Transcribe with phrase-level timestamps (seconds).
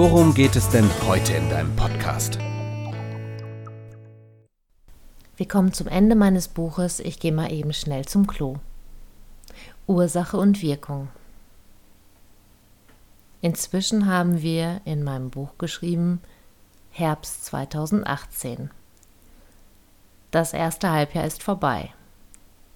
[0.00, 2.38] worum geht es denn heute in deinem Podcast?
[5.36, 7.00] Wir kommen zum Ende meines Buches.
[7.00, 8.56] Ich gehe mal eben schnell zum Klo.
[9.86, 11.08] Ursache und Wirkung.
[13.42, 16.22] Inzwischen haben wir in meinem Buch geschrieben
[16.92, 18.70] Herbst 2018.
[20.30, 21.92] Das erste Halbjahr ist vorbei.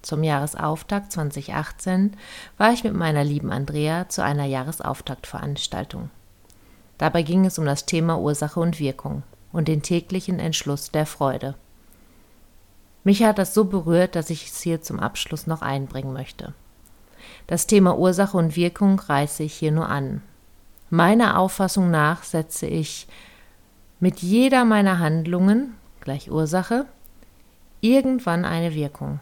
[0.03, 2.15] Zum Jahresauftakt 2018
[2.59, 6.11] war ich mit meiner lieben Andrea zu einer Jahresauftaktveranstaltung.
[6.97, 11.55] Dabei ging es um das Thema Ursache und Wirkung und den täglichen Entschluss der Freude.
[13.03, 16.53] Mich hat das so berührt, dass ich es hier zum Abschluss noch einbringen möchte.
[17.47, 20.21] Das Thema Ursache und Wirkung reiße ich hier nur an.
[20.89, 23.07] Meiner Auffassung nach setze ich
[23.99, 26.85] mit jeder meiner Handlungen, gleich Ursache,
[27.81, 29.19] irgendwann eine Wirkung.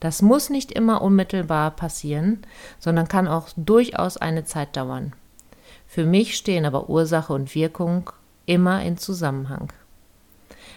[0.00, 2.38] Das muss nicht immer unmittelbar passieren,
[2.78, 5.12] sondern kann auch durchaus eine Zeit dauern.
[5.90, 8.12] Für mich stehen aber Ursache und Wirkung
[8.46, 9.72] immer in Zusammenhang.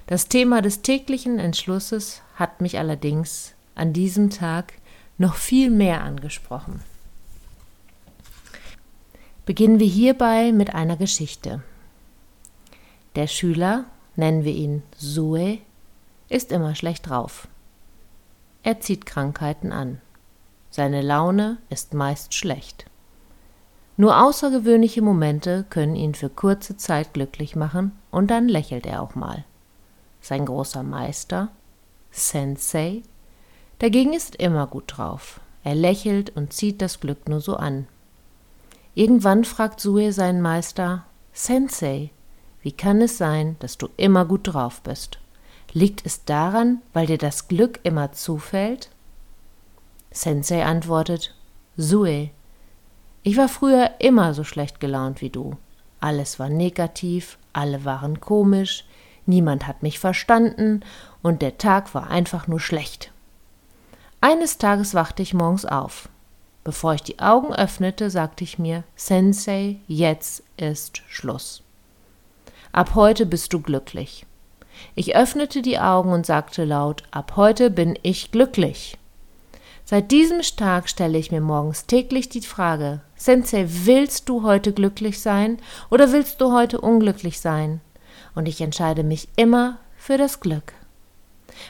[0.07, 4.73] Das Thema des täglichen Entschlusses hat mich allerdings an diesem Tag
[5.19, 6.81] noch viel mehr angesprochen.
[9.45, 11.61] Beginnen wir hierbei mit einer Geschichte.
[13.15, 15.59] Der Schüler, nennen wir ihn Sue,
[16.27, 17.47] ist immer schlecht drauf.
[18.63, 20.01] Er zieht Krankheiten an.
[20.71, 22.87] Seine Laune ist meist schlecht.
[23.95, 29.15] Nur außergewöhnliche Momente können ihn für kurze Zeit glücklich machen und dann lächelt er auch
[29.15, 29.45] mal.
[30.19, 31.49] Sein großer Meister,
[32.09, 33.03] Sensei,
[33.79, 35.39] dagegen ist immer gut drauf.
[35.63, 37.87] Er lächelt und zieht das Glück nur so an.
[38.95, 42.09] Irgendwann fragt Sue seinen Meister, Sensei,
[42.61, 45.19] wie kann es sein, dass du immer gut drauf bist?
[45.71, 48.89] Liegt es daran, weil dir das Glück immer zufällt?
[50.11, 51.35] Sensei antwortet,
[51.75, 52.29] Sue,
[53.23, 55.55] ich war früher immer so schlecht gelaunt wie du.
[55.99, 58.85] Alles war negativ, alle waren komisch,
[59.25, 60.81] niemand hat mich verstanden
[61.21, 63.11] und der Tag war einfach nur schlecht.
[64.19, 66.09] Eines Tages wachte ich morgens auf.
[66.63, 71.61] Bevor ich die Augen öffnete, sagte ich mir, Sensei, jetzt ist Schluss.
[72.71, 74.25] Ab heute bist du glücklich.
[74.95, 78.97] Ich öffnete die Augen und sagte laut Ab heute bin ich glücklich.
[79.85, 85.21] Seit diesem Tag stelle ich mir morgens täglich die Frage Sensei, willst du heute glücklich
[85.21, 85.57] sein
[85.89, 87.81] oder willst du heute unglücklich sein?
[88.33, 90.73] Und ich entscheide mich immer für das Glück.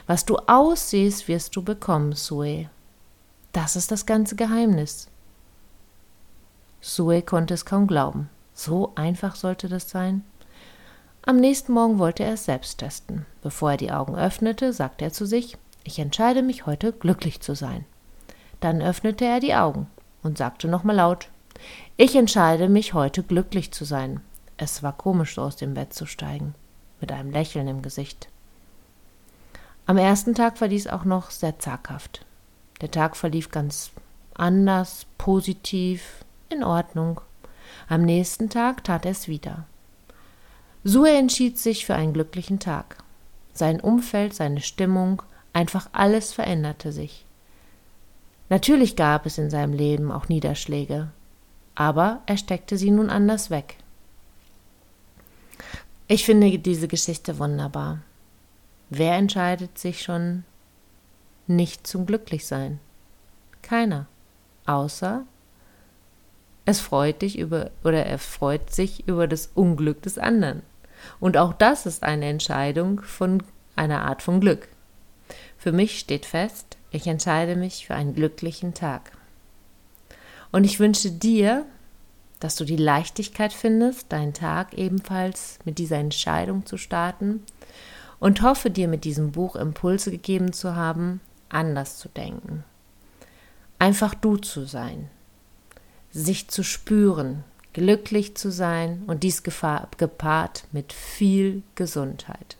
[0.06, 2.68] Was du aussiehst, wirst du bekommen, Sue.
[3.52, 5.08] Das ist das ganze Geheimnis.
[6.80, 8.30] Sue konnte es kaum glauben.
[8.54, 10.24] So einfach sollte das sein.
[11.22, 13.26] Am nächsten Morgen wollte er es selbst testen.
[13.42, 17.54] Bevor er die Augen öffnete, sagte er zu sich, ich entscheide mich heute glücklich zu
[17.54, 17.84] sein.
[18.64, 19.88] Dann öffnete er die Augen
[20.22, 21.28] und sagte nochmal laut,
[21.98, 24.22] ich entscheide mich heute glücklich zu sein.
[24.56, 26.54] Es war komisch, so aus dem Bett zu steigen,
[26.98, 28.30] mit einem Lächeln im Gesicht.
[29.84, 32.24] Am ersten Tag war dies auch noch sehr zaghaft.
[32.80, 33.90] Der Tag verlief ganz
[34.32, 37.20] anders, positiv, in Ordnung.
[37.86, 39.66] Am nächsten Tag tat er es wieder.
[40.84, 42.96] Sue entschied sich für einen glücklichen Tag.
[43.52, 45.20] Sein Umfeld, seine Stimmung,
[45.52, 47.23] einfach alles veränderte sich.
[48.48, 51.10] Natürlich gab es in seinem Leben auch Niederschläge,
[51.74, 53.76] aber er steckte sie nun anders weg.
[56.06, 58.02] Ich finde diese Geschichte wunderbar.
[58.90, 60.44] Wer entscheidet sich schon
[61.46, 62.78] nicht zum Glücklichsein?
[63.62, 64.06] Keiner.
[64.66, 65.24] Außer
[66.66, 70.62] es freut dich über oder er freut sich über das Unglück des anderen.
[71.20, 73.42] Und auch das ist eine Entscheidung von
[73.76, 74.68] einer Art von Glück.
[75.58, 79.12] Für mich steht fest, ich entscheide mich für einen glücklichen Tag.
[80.52, 81.66] Und ich wünsche dir,
[82.40, 87.42] dass du die Leichtigkeit findest, deinen Tag ebenfalls mit dieser Entscheidung zu starten
[88.20, 92.64] und hoffe dir mit diesem Buch Impulse gegeben zu haben, anders zu denken.
[93.78, 95.10] Einfach du zu sein,
[96.10, 102.56] sich zu spüren, glücklich zu sein und dies gepaart mit viel Gesundheit.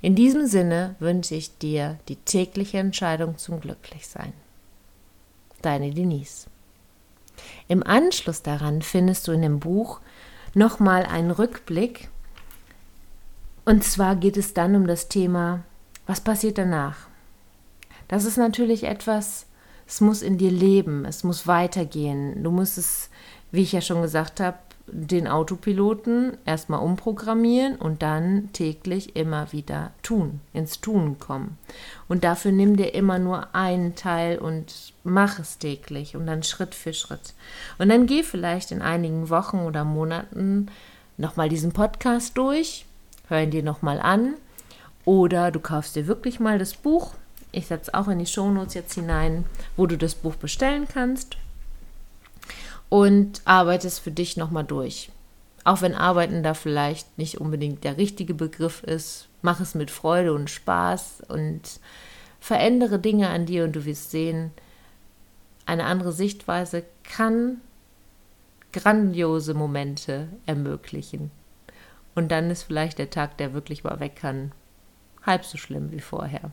[0.00, 4.32] In diesem Sinne wünsche ich dir die tägliche Entscheidung zum Glücklichsein.
[5.62, 6.46] Deine Denise.
[7.68, 10.00] Im Anschluss daran findest du in dem Buch
[10.54, 12.08] nochmal einen Rückblick
[13.64, 15.62] Und zwar geht es dann um das Thema,
[16.06, 17.06] was passiert danach?
[18.08, 19.44] Das ist natürlich etwas,
[19.86, 22.42] es muss in dir leben, es muss weitergehen.
[22.42, 23.10] Du musst es,
[23.52, 24.58] wie ich ja schon gesagt habe,
[24.92, 31.58] den Autopiloten erstmal umprogrammieren und dann täglich immer wieder tun, ins Tun kommen.
[32.08, 36.74] Und dafür nimm dir immer nur einen Teil und mach es täglich und dann Schritt
[36.74, 37.34] für Schritt.
[37.78, 40.68] Und dann geh vielleicht in einigen Wochen oder Monaten
[41.16, 42.86] nochmal diesen Podcast durch,
[43.28, 44.34] hör ihn dir nochmal an
[45.04, 47.14] oder du kaufst dir wirklich mal das Buch.
[47.50, 49.44] Ich setze auch in die Shownotes jetzt hinein,
[49.76, 51.36] wo du das Buch bestellen kannst
[52.88, 55.10] und arbeitest für dich nochmal durch.
[55.64, 60.32] Auch wenn Arbeiten da vielleicht nicht unbedingt der richtige Begriff ist, mach es mit Freude
[60.32, 61.80] und Spaß und
[62.40, 64.52] verändere Dinge an dir und du wirst sehen,
[65.66, 67.60] eine andere Sichtweise kann
[68.72, 71.30] grandiose Momente ermöglichen.
[72.14, 74.52] Und dann ist vielleicht der Tag, der wirklich mal weg kann,
[75.22, 76.52] halb so schlimm wie vorher.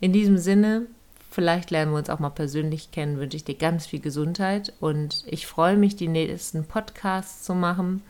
[0.00, 0.86] In diesem Sinne,
[1.30, 5.24] vielleicht lernen wir uns auch mal persönlich kennen, wünsche ich dir ganz viel Gesundheit und
[5.26, 8.02] ich freue mich, die nächsten Podcasts zu machen.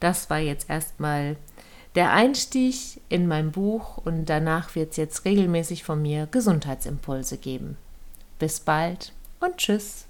[0.00, 1.36] Das war jetzt erstmal
[1.94, 7.78] der Einstieg in mein Buch und danach wird es jetzt regelmäßig von mir Gesundheitsimpulse geben.
[8.38, 10.04] Bis bald und tschüss.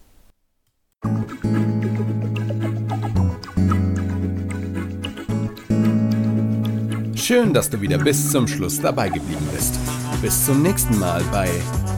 [7.15, 9.79] Schön, dass du wieder bis zum Schluss dabei geblieben bist.
[10.23, 11.49] Bis zum nächsten Mal bei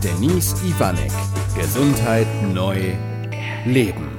[0.03, 1.12] Denise Ivanek.
[1.56, 2.95] Gesundheit neu
[3.65, 4.18] leben.